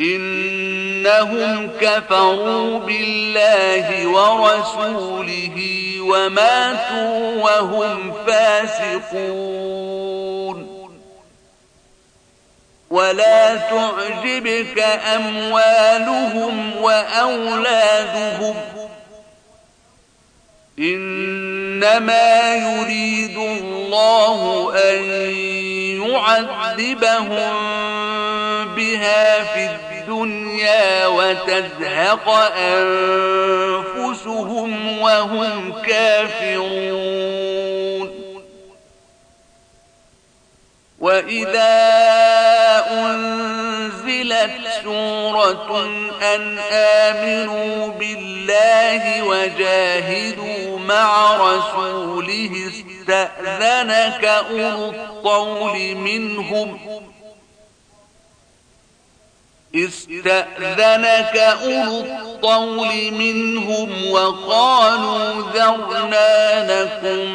إنهم 0.00 1.70
كفروا 1.80 2.78
بالله 2.78 4.06
ورسوله 4.06 5.56
وماتوا 6.00 7.42
وهم 7.42 8.14
فاسقون. 8.26 9.82
ولا 12.90 13.56
تعجبك 13.56 14.78
أموالهم 15.16 16.76
وأولادهم. 16.76 18.54
إنما 20.78 22.54
يريد 22.54 23.36
الله 23.36 24.72
أن 24.90 25.04
يعذبهم 26.10 27.52
بها 28.82 29.44
في 29.44 29.70
الدنيا 29.70 31.06
وتزهق 31.06 32.28
أنفسهم 33.88 34.72
وهم 34.98 35.82
كافرون 35.82 37.32
وإذا 40.98 41.72
أنزلت 42.90 44.50
سورة 44.84 45.86
أن 46.34 46.58
آمنوا 46.72 47.88
بالله 47.88 49.22
وجاهدوا 49.22 50.78
مع 50.78 51.36
رسوله 51.36 52.50
استأذنك 52.68 54.24
أولو 54.24 54.90
الطول 54.90 55.94
منهم 55.94 56.78
استأذنك 59.74 61.36
أولو 61.36 62.00
الطول 62.00 63.12
منهم 63.12 64.10
وقالوا 64.10 65.42
ذرنا 65.54 66.66
لكم 66.82 67.32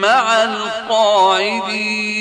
مع 0.00 0.44
القاعدين. 0.44 2.12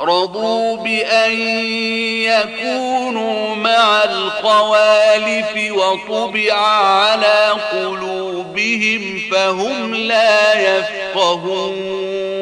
رضوا 0.00 0.76
بأن 0.76 1.32
يكونوا 2.22 3.54
مع 3.54 4.04
القوالف 4.04 5.72
وطبع 5.72 6.54
على 6.54 7.48
قلوبهم 7.72 9.22
فهم 9.32 9.94
لا 9.94 10.78
يفقهون. 10.78 12.41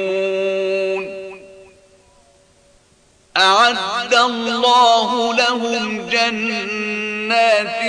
أعد 3.37 4.13
الله 4.13 5.33
لهم 5.33 6.09
جنات 6.09 7.81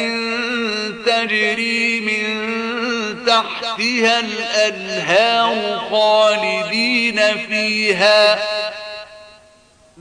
تجري 1.06 2.00
من 2.00 2.22
تحتها 3.26 4.20
الأنهار 4.20 5.82
خالدين 5.90 7.20
فيها. 7.48 8.38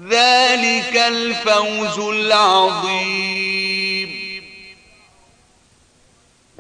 ذلك 0.10 0.98
الفوز 1.08 2.00
العظيم. 2.00 4.21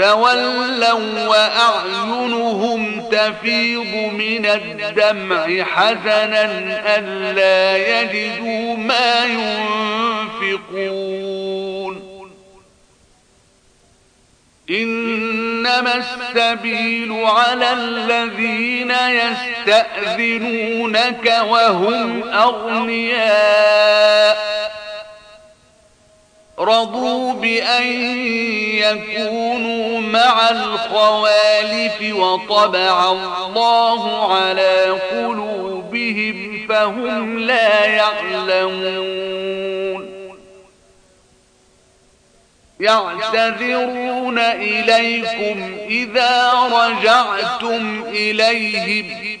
تولوا 0.00 1.26
وأعينهم 1.26 3.08
تفيض 3.10 3.94
من 4.12 4.46
الدمع 4.46 5.64
حزنا 5.64 6.44
ألا 6.98 7.76
يجدوا 7.76 8.76
ما 8.76 9.24
ينفقون. 10.44 11.30
إنما 14.70 15.96
السبيل 15.96 17.12
على 17.24 17.72
الذين 17.72 18.90
يستأذنونك 19.68 21.26
وهم 21.42 22.28
أغنياء. 22.28 23.20
رضوا 26.60 27.32
بأن 27.32 27.86
يكونوا 28.76 30.00
مع 30.00 30.50
الخوالف 30.50 32.14
وطبع 32.14 33.12
الله 33.12 34.32
على 34.34 34.98
قلوبهم 35.10 36.66
فهم 36.68 37.38
لا 37.38 37.84
يعلمون 37.84 39.30
يعتذرون 42.80 44.38
إليكم 44.38 45.78
إذا 45.88 46.52
رجعتم 46.52 48.04
إليهم 48.08 49.40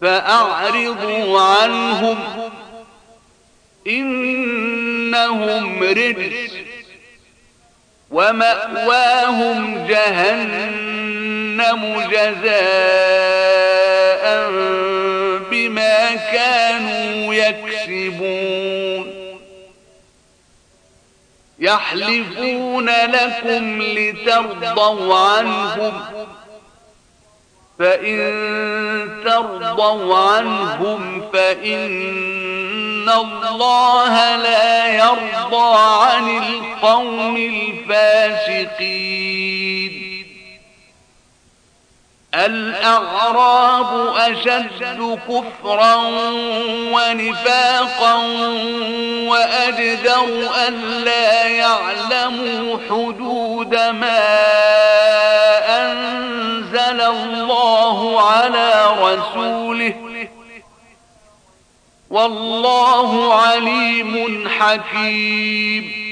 فأعرضوا 0.00 1.40
عنهم 1.40 2.18
إنهم 3.86 5.82
رجس 5.82 6.50
ومأواهم 8.10 9.86
جهنم 9.86 11.20
جزاء 12.10 12.88
بما 15.50 16.14
كانوا 16.14 17.34
يكسبون. 17.34 19.18
يحلفون 21.58 22.90
لكم 22.90 23.82
لترضوا 23.82 25.14
عنهم 25.14 26.02
فإن 27.78 29.22
ترضوا 29.24 30.16
عنهم 30.16 31.30
فإن 31.32 33.08
الله 33.08 34.36
لا 34.36 34.86
يرضى 34.86 35.78
عن 35.78 36.38
القوم 36.38 37.36
الفاسقين 37.36 39.28
الأعراب 42.34 44.16
أشد 44.16 45.18
كفرا 45.28 45.94
ونفاقا 46.92 48.14
وأجدر 49.28 50.50
أن 50.68 50.74
لا 51.04 51.42
يعلموا 51.42 52.78
حدود 52.88 53.74
ما 53.74 54.28
أنزل 55.68 57.00
الله 57.00 57.47
على 58.20 58.86
رسوله. 59.00 59.94
والله 62.10 63.34
عليم 63.34 64.48
حكيم. 64.48 66.08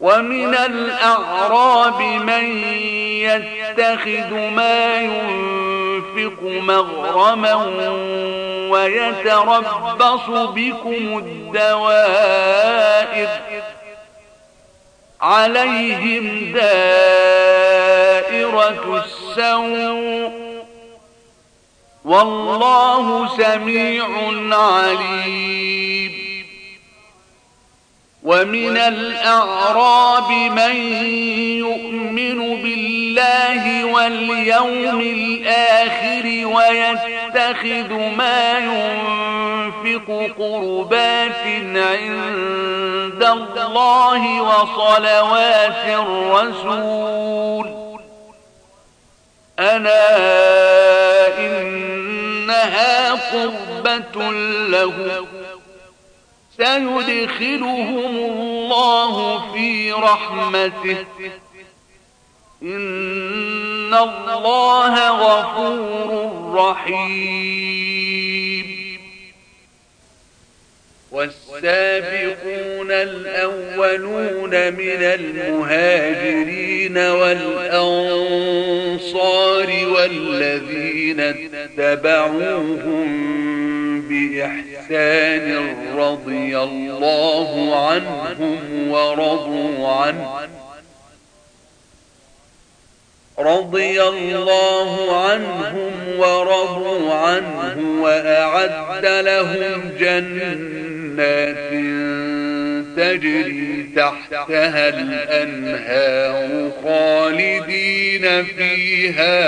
ومن 0.00 0.54
الأعراب 0.54 2.02
من 2.02 2.64
يتخذ 3.22 4.34
ما 4.34 4.94
ينفق 4.94 6.42
مغرما 6.42 7.54
ويتربص 8.70 10.28
بكم 10.28 11.18
الدوائر. 11.18 13.28
عليهم 15.20 16.52
دائرة 16.52 17.04
السوء 19.04 20.32
والله 22.04 23.36
سميع 23.36 24.08
عليم. 24.56 26.27
ومن 28.28 28.76
الأعراب 28.76 30.30
من 30.30 30.76
يؤمن 31.64 32.62
بالله 32.62 33.84
واليوم 33.84 35.00
الآخر 35.00 36.46
ويتخذ 36.46 37.92
ما 37.92 38.58
ينفق 38.58 40.30
قربات 40.38 41.46
عند 41.76 43.22
الله 43.22 44.42
وصلوات 44.42 45.84
الرسول. 45.86 47.66
أنا 49.58 50.06
إنها 51.38 53.12
قربة 53.12 54.32
له. 54.68 54.92
سيدخلهم 56.58 58.16
الله 58.16 59.42
في 59.52 59.92
رحمته. 59.92 61.04
إن 62.62 63.94
الله 63.94 65.10
غفور 65.10 66.08
رحيم. 66.54 68.18
والسابقون 71.10 72.90
الأولون 72.90 74.50
من 74.50 75.02
المهاجرين 75.02 76.98
والأنصار 76.98 78.08
والذين 79.88 81.20
اتبعوهم 81.20 83.08
بإحسان 84.08 85.76
رضي 85.96 86.58
الله 86.58 87.76
عنهم 87.86 88.90
ورضوا 88.90 89.88
عنه. 89.88 90.48
رضي 93.38 94.02
الله 94.02 95.20
عنهم 95.24 95.92
ورضوا 96.18 97.14
عنه 97.14 98.02
وأعد 98.02 99.06
لهم 99.06 99.92
جنات 100.00 101.68
تجري 102.96 103.90
تحتها 103.96 104.88
الأنهار 104.88 106.70
خالدين 106.84 108.44
فيها 108.44 109.38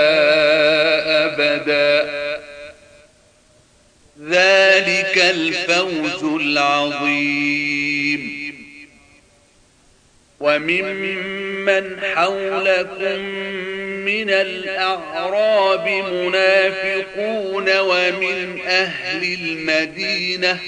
أبدا. 1.25 2.09
ذلك 4.29 5.17
الفوز 5.17 6.23
العظيم. 6.23 8.21
وممن 10.39 11.99
حولكم 12.15 13.19
من 14.05 14.29
الأعراب 14.29 15.87
منافقون 15.87 17.79
ومن 17.79 18.59
أهل 18.65 19.23
المدينة 19.23 20.59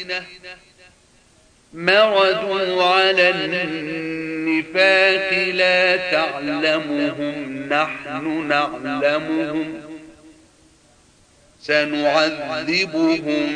مردوا 1.73 2.83
على 2.83 3.29
النفاق 3.29 5.33
لا 5.53 6.11
تعلمهم 6.11 7.67
نحن 7.69 8.47
نعلمهم. 8.47 9.92
سنعذبهم 11.67 13.49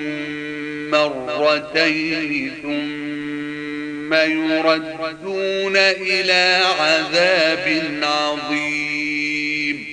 مرتين 0.91 2.51
ثم 2.61 4.13
يردون 4.13 5.77
إلى 5.77 6.61
عذاب 6.79 7.81
عظيم. 8.03 9.87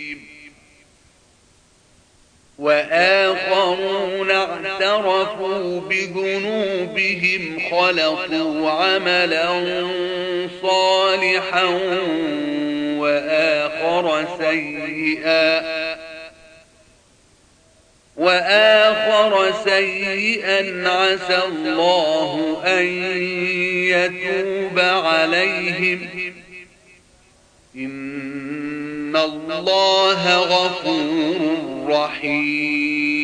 وآخرون 2.58 4.30
اعترفوا 4.30 5.80
بذنوبهم 5.80 7.58
خلقوا 7.70 8.70
عملا 8.70 9.48
صالحا 10.62 11.64
وآخر 12.98 14.26
سيئا. 14.38 16.03
وآخر 18.16 19.54
سيئا 19.64 20.88
عسى 20.88 21.40
الله 21.48 22.62
أن 22.66 22.86
يتوب 23.90 24.78
عليهم. 24.78 26.08
إن 27.76 29.16
الله 29.16 30.38
غفور 30.38 31.58
رحيم. 31.88 33.23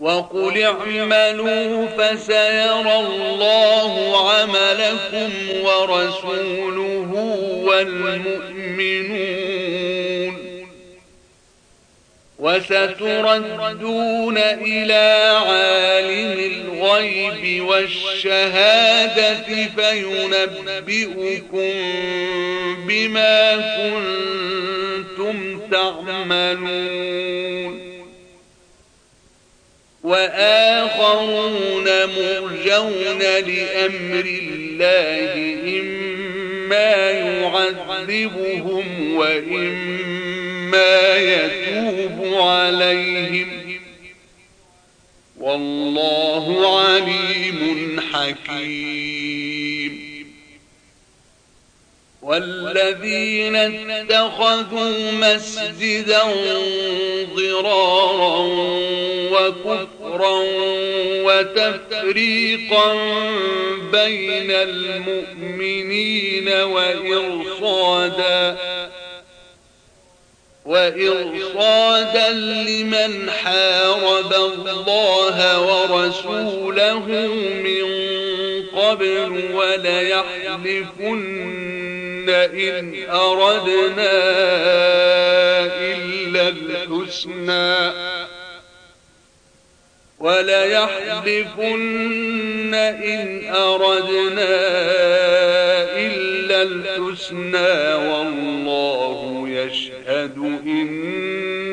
وقل 0.00 0.62
اعملوا 0.62 1.86
فسيرى 1.86 3.00
الله 3.00 4.30
عملكم 4.30 5.30
ورسوله 5.64 7.10
والمؤمنون 7.64 8.40
وستردون 12.38 14.38
إلى 14.38 15.32
عالم 15.46 16.38
الغيب 16.52 17.64
والشهادة 17.64 19.42
فينبئكم 19.76 21.72
بما 22.88 23.56
كنتم 23.76 25.36
تعملون 25.70 27.30
وآخرون 30.02 31.84
مرجون 31.84 33.18
لأمر 33.18 34.24
الله 34.24 35.54
إما 35.80 37.10
يعذبهم 37.10 39.16
وإما 39.16 41.16
يتوب 41.16 42.34
عليهم. 42.34 43.80
والله 45.40 46.78
عليم 46.80 48.00
حكيم. 48.12 49.59
والذين 52.30 53.56
اتخذوا 53.56 55.10
مسجدا 55.12 56.22
ضرارا 57.34 58.38
وكفرا 59.32 60.38
وتفريقا 61.24 62.92
بين 63.92 64.50
المؤمنين 64.50 66.48
وإرصادا 66.48 68.56
وإرصادا 70.64 72.30
لمن 72.32 73.30
حارب 73.30 74.32
الله 74.68 75.60
ورسوله 75.60 77.06
من 77.64 78.10
قبل 78.80 79.44
وليحلفن 79.54 81.40
إن 82.28 82.94
أردنا 83.10 84.12
إلا 85.80 86.48
الحسنى 86.48 87.92
وليحلفن 90.18 91.80
إن 92.74 93.54
أردنا 93.54 94.48
إلا 95.96 96.62
الحسنى 96.62 97.94
والله 97.94 99.48
يشهد 99.48 100.36
إنهم 100.66 101.70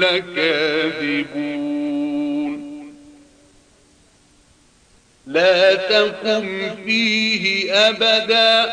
لكاذبون. 0.00 1.70
لا 5.26 5.74
تقم 5.74 6.76
فيه 6.84 7.72
أبدا. 7.72 8.72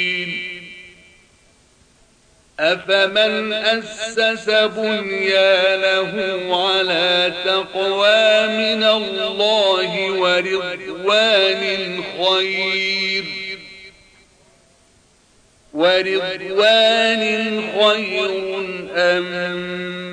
أفمن 2.61 3.53
أسس 3.53 4.49
بنيانه 4.49 6.13
على 6.55 7.33
تقوى 7.45 8.47
من 8.47 8.83
الله 8.83 10.11
ورضوان 10.11 12.03
خير 12.17 13.23
ورضوان 15.73 17.23
خير 17.79 18.31
أم 18.95 19.25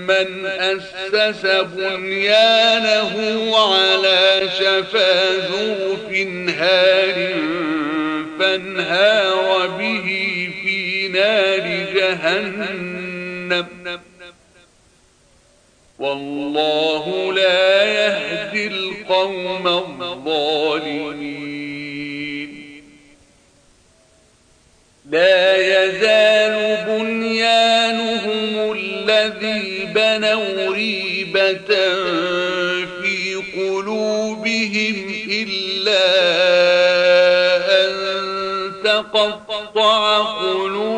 من 0.06 0.46
أسس 0.46 1.46
بنيانه 1.76 3.12
على 3.56 4.48
شفا 4.58 5.32
ذوف 5.32 6.12
هار 6.58 7.34
فانهار 8.38 9.66
به 9.66 10.48
نار 11.18 11.66
جهنم. 11.94 13.66
والله 15.98 17.32
لا 17.32 17.84
يهدي 17.84 18.66
القوم 18.66 19.66
الظالمين. 19.68 21.38
لا 25.10 25.56
يزال 25.56 26.84
بنيانهم 26.86 28.72
الذي 28.72 29.84
بنوا 29.94 30.74
ريبة 30.74 31.70
في 33.02 33.34
قلوبهم 33.56 34.96
إلا 35.30 36.04
أن 37.80 37.92
تقطع 38.84 40.18
قلوبهم 40.18 40.97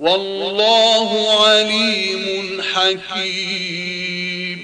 والله 0.00 1.10
عليم 1.46 2.62
حكيم. 2.74 4.58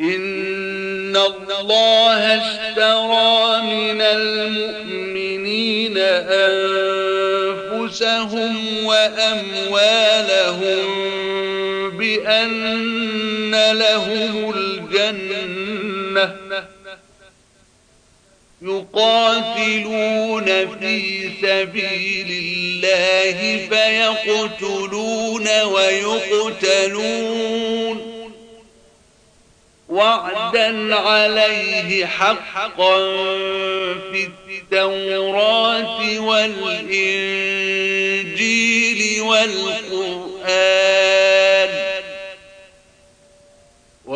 إن 0.00 1.16
الله 1.16 2.18
اشترى 2.18 3.62
من 3.62 4.00
المؤمنين 4.00 5.98
أنفسهم 7.78 8.84
وأموالهم 8.84 10.82
بأن 11.98 13.72
لهم 13.72 14.54
الجنة. 14.56 16.34
يقاتلون 18.64 20.44
في 20.78 21.30
سبيل 21.42 22.30
الله 22.30 23.66
فيقتلون 23.68 25.46
ويقتلون. 25.62 27.32
وعدا 29.88 30.94
عليه 30.94 32.06
حقا 32.06 32.98
في 34.12 34.28
التوراة 34.48 36.18
والإنجيل 36.20 37.40
والقرآن. 39.22 40.32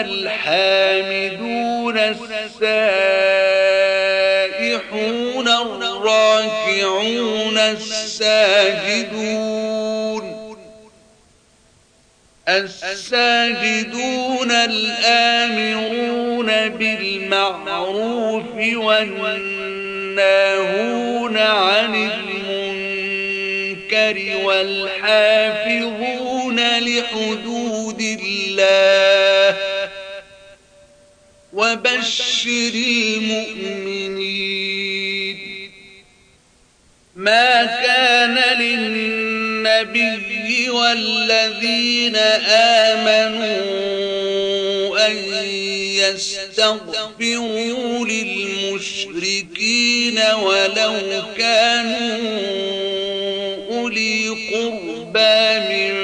الحامدون 0.00 1.98
السائحون 1.98 2.30
الراكعون 5.80 7.58
الساجدون 7.58 9.20
الساجدون 12.58 14.50
الآمرون 14.50 16.46
بالمعروف 16.68 18.54
والناهون 18.76 20.20
عن 21.36 21.94
المنكر 21.94 22.36
والحافظون 24.44 26.20
لحدود 26.78 28.00
الله 28.00 29.29
وبشر 31.60 32.72
المؤمنين. 32.74 33.70
ما 37.16 37.64
كان 37.64 38.34
للنبي 38.60 40.70
والذين 40.70 42.16
آمنوا 42.96 43.60
أن 45.06 45.16
يستغفروا 46.00 48.06
للمشركين 48.06 50.18
ولو 50.18 51.22
كانوا 51.38 52.16
أولي 53.70 54.28
قربى 54.28 55.58
من 55.70 55.94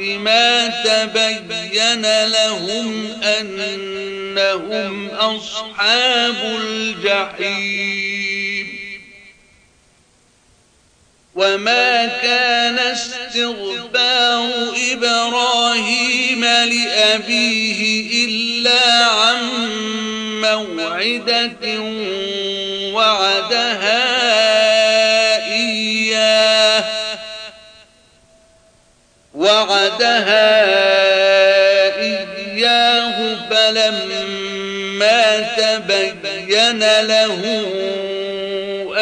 ما 0.00 0.68
تبين 0.68 2.26
لهم 2.26 3.22
أنهم 3.22 5.08
أصحاب 5.08 6.36
الجحيم. 6.60 8.00
وما 11.34 12.06
كان 12.06 12.78
استغفار 12.78 14.50
إبراهيم 14.92 16.44
لأبيه 16.44 17.80
إلا 18.24 19.04
عن 19.04 19.38
موعدة 20.40 21.80
وعدها 22.94 24.02
إياه. 25.52 26.99
وعدها 29.40 30.52
إياه 31.98 33.36
فلما 33.50 35.40
تبين 35.56 36.82
له 37.00 37.40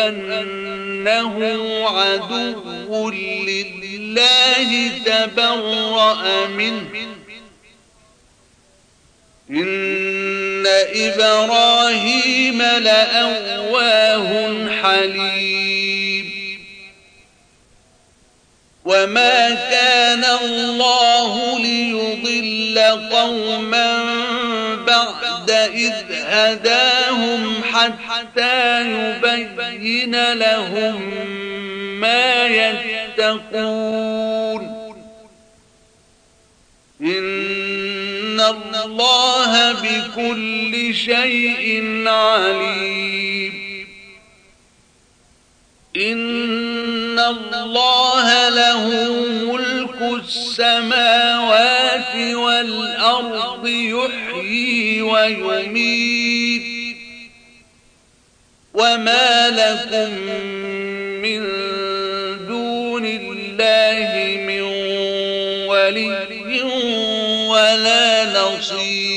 أنه 0.08 1.36
عدو 1.88 3.10
لله 3.10 4.90
تبرأ 5.06 6.46
منه. 6.46 6.90
إن 9.50 10.66
إبراهيم 10.94 12.62
لأواه 12.62 14.28
حليم. 14.82 15.67
وما 18.88 19.50
كان 19.50 20.24
الله 20.24 21.58
ليضل 21.58 22.78
قوما 23.12 24.04
بعد 24.86 25.50
إذ 25.50 25.92
هداهم 26.10 27.62
حتى 27.72 28.80
يبين 28.80 30.32
لهم 30.32 31.00
ما 32.00 32.46
يتقون. 32.46 33.78
إن 37.00 38.40
الله 38.40 39.72
بكل 39.72 40.94
شيء 40.94 42.04
عليم. 42.08 43.67
إن 45.98 47.18
الله 47.18 48.48
له 48.48 48.88
ملك 49.52 50.22
السماوات 50.24 52.16
والأرض 52.34 53.66
يحيي 53.66 55.02
ويميت 55.02 56.62
وما 58.74 59.50
لكم 59.50 60.10
من 61.22 61.40
دون 62.46 63.04
الله 63.04 64.36
من 64.46 64.62
ولي 65.68 66.62
ولا 67.48 68.24
نصير 68.40 69.07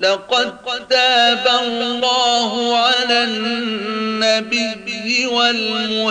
لقد 0.00 0.88
تاب 0.88 1.60
الله 1.62 2.76
على 2.76 3.24
النبي 3.24 5.26
والمهاجرين 5.26 6.10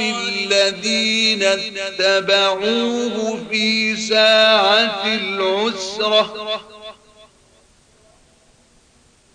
الذين 0.00 1.42
اتبعوه 1.42 3.40
في 3.50 3.96
ساعة 3.96 5.06
العسرة. 5.06 6.73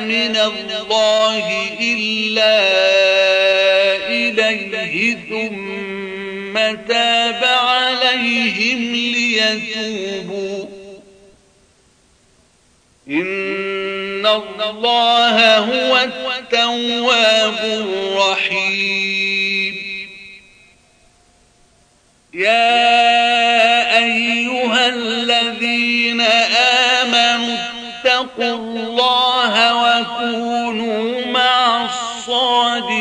من 0.00 0.36
الله 0.36 1.46
إلا 1.80 2.56
إليه 4.08 5.16
ثم 5.30 6.54
تاب 6.88 7.44
عليهم 7.44 8.94
ليتوبوا. 8.94 10.64
إن 13.08 14.26
الله 14.26 15.58
هو 15.58 15.98
التواب 15.98 17.58
الرحيم. 17.64 19.10
يا 22.34 23.98
أيها 23.98 24.88
الذين 24.88 26.20
آمنوا 27.00 27.56
اتقوا 28.04 28.56
الله 28.56 29.19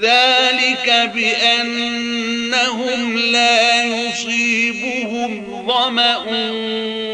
ذلك 0.00 1.10
بأنهم 1.14 3.18
لا 3.18 3.84
يصيبهم 3.84 5.64
ظمأ 5.66 6.16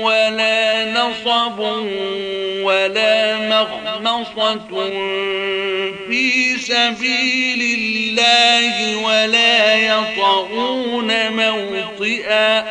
ولا 0.02 0.84
نصب 0.92 1.58
ولا 2.62 3.36
مخمصة 3.36 4.90
في 6.08 6.58
سبيل 6.58 7.78
الله 7.78 8.96
ولا 8.96 9.74
يطعون 9.74 11.32
موطئا 11.32 12.66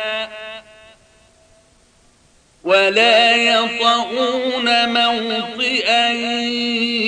ولا 2.64 3.36
يطعون 3.36 4.88
موطئا 4.88 6.12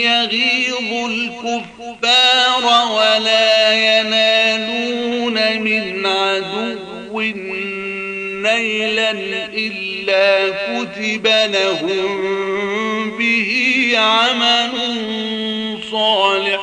يغيظ 0.05 0.93
الكفار 2.09 2.93
ولا 2.93 3.73
ينالون 3.73 5.63
من 5.63 6.07
عدو 6.07 7.21
نيلا 8.43 9.11
إلا 9.55 10.49
كتب 10.51 11.27
لهم 11.27 13.19
به 13.19 13.93
عمل 13.97 14.73
صالح. 15.91 16.61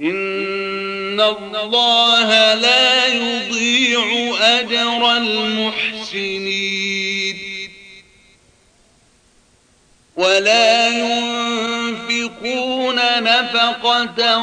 إن 0.00 1.20
الله 1.20 2.54
لا 2.54 3.06
يضيع 3.06 4.36
أجر 4.40 5.16
المحسنين. 5.16 6.52
ولا 10.16 10.88
ينفقون 12.44 12.96
نفقة 13.22 14.42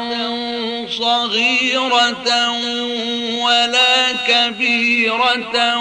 صغيرة 0.90 2.52
ولا 3.44 4.12
كبيرة 4.28 5.78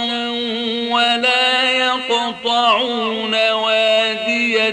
ولا 0.90 1.70
يقطعون 1.70 3.34
واديا 3.50 4.68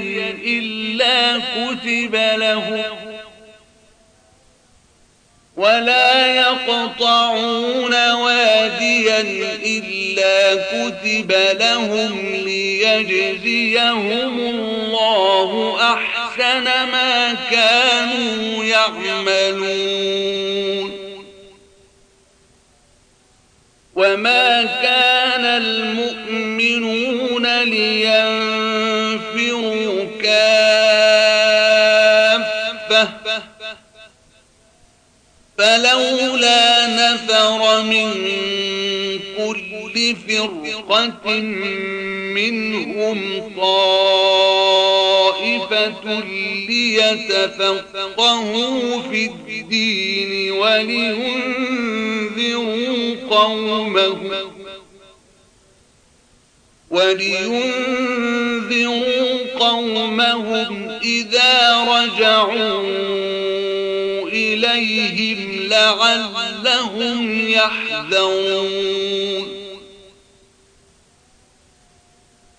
إلا 0.46 1.38
كتب 1.38 2.16
لهم 2.16 2.84
ولا 5.58 6.26
يقطعون 6.36 8.12
واديا 8.12 9.22
إلا 9.66 10.56
كتب 10.56 11.32
لهم 11.60 12.36
ليجزيهم 12.36 14.00
الله 14.40 15.78
أحسن 15.94 16.15
ما 16.86 17.34
كانوا 17.52 18.64
يعملون. 18.64 20.06
وما 23.96 24.64
كان 24.64 25.46
المؤمنون 25.46 26.84
لينفروا 27.64 28.46
كافة. 30.24 30.96
فلولا 35.58 36.88
نفر 36.88 37.82
من 37.82 38.12
كل 39.96 40.16
فرقة 40.28 41.32
منهم 42.36 43.20
طائفة 43.58 45.04
ليتفقهوا 46.68 48.22
في 49.02 49.26
الدين 49.26 50.52
ولينذروا 50.52 51.56
قومهم 53.30 54.32
ولينذروا 56.92 57.86
قومهم 59.60 60.90
إذا 61.04 61.84
رجعوا 61.84 62.82
إليهم 64.28 65.68
لعلهم 65.70 66.46
هم 66.96 67.50
يحذرون 67.50 68.76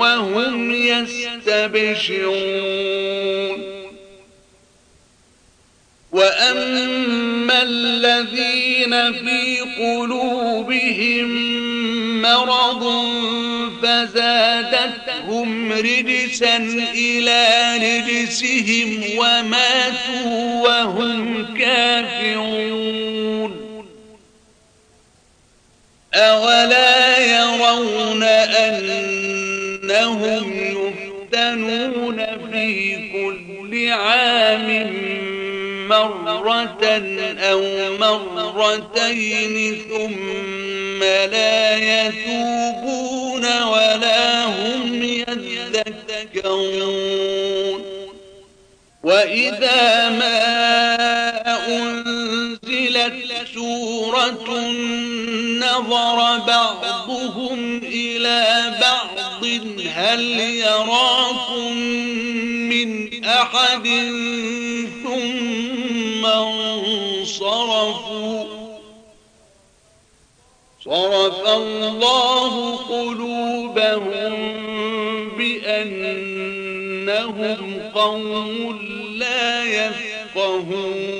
وهم 0.00 0.70
يستبشرون. 0.74 2.30
وأما 6.12 7.62
الذين 7.62 9.12
في 9.12 9.60
قلوبهم 9.78 11.28
مرض 12.22 12.84
فزادتهم 13.82 15.72
رجسا 15.72 16.56
إلى 16.94 17.42
رجسهم 17.76 19.02
وماتوا 19.18 20.68
وهم 20.68 21.54
كافرون. 21.54 22.90
أولا 26.14 27.18
يرون 27.18 28.22
أنهم 28.22 28.89
عام 33.90 34.68
مرة 35.88 36.84
أو 37.38 37.62
مرتين 37.98 39.82
ثم 39.90 41.00
لا 41.02 41.76
يتوبون 41.76 43.44
ولا 43.62 44.44
هم 44.44 45.02
يذكرون. 46.34 47.00
وإذا 49.02 50.08
ما 50.08 50.40
أنزلت 53.06 53.48
سورة 53.54 54.60
نظر 55.58 56.38
بعضهم 56.46 57.80
إلى 57.84 58.74
بعض 58.80 59.44
هل 59.94 60.20
يراكم 60.40 61.72
من 62.68 63.24
أحد؟ 63.24 63.88
ثم 65.04 66.26
انصرفوا. 66.26 67.80
صرف 70.84 71.46
الله 71.48 72.76
قلوبهم 72.76 74.32
بأنهم 75.38 76.80
قوم 77.94 78.80
لا 79.18 79.64
يفقهون. 79.64 81.19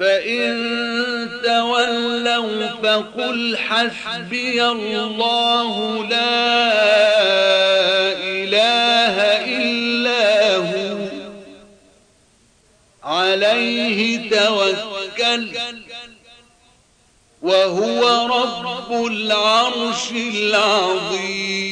فإن 0.00 0.50
تولوا 1.44 2.66
فقل 2.82 3.56
حسبي 3.56 4.64
الله 4.64 6.06
لا 6.06 6.38
إله 8.12 9.14
إلا 9.60 10.56
هو 10.56 11.08
عليه 13.02 14.30
توكل 14.30 15.48
وهو 17.42 18.26
رب 18.26 19.06
العرش 19.06 20.10
العظيم. 20.10 21.68